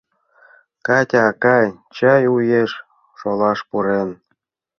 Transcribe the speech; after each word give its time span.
—Катя 0.85 1.19
акай, 1.29 1.67
чай 1.95 2.23
уэш 2.33 2.71
шолаш 3.19 3.59
пурен! 3.69 4.09